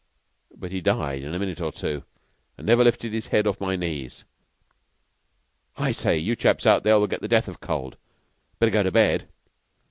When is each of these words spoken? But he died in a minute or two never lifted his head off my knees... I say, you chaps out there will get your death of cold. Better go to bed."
But 0.57 0.71
he 0.71 0.81
died 0.81 1.21
in 1.21 1.35
a 1.35 1.37
minute 1.37 1.61
or 1.61 1.71
two 1.71 2.05
never 2.57 2.83
lifted 2.83 3.13
his 3.13 3.27
head 3.27 3.45
off 3.45 3.61
my 3.61 3.75
knees... 3.75 4.25
I 5.77 5.91
say, 5.91 6.17
you 6.17 6.35
chaps 6.35 6.65
out 6.65 6.81
there 6.81 6.97
will 6.97 7.05
get 7.05 7.21
your 7.21 7.27
death 7.29 7.47
of 7.47 7.59
cold. 7.59 7.97
Better 8.57 8.71
go 8.71 8.81
to 8.81 8.91
bed." 8.91 9.27